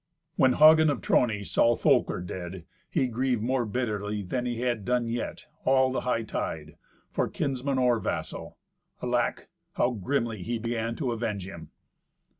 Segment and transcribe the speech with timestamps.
[0.35, 5.07] When Hagen of Trony saw Folker dead, he grieved more bitterly than he had done
[5.07, 6.75] yet, all the hightide,
[7.11, 8.57] for kinsman or vassal.
[9.03, 9.49] Alack!
[9.73, 11.69] how grimly he began to avenge him!